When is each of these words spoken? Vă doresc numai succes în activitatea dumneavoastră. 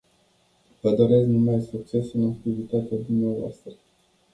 Vă 0.81 0.91
doresc 0.95 1.27
numai 1.27 1.61
succes 1.61 2.13
în 2.13 2.29
activitatea 2.29 2.97
dumneavoastră. 3.05 3.71